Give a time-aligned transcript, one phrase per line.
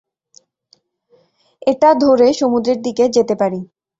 [1.67, 3.59] এটা ধরে সমুদ্রের দিকে যেতে পারি।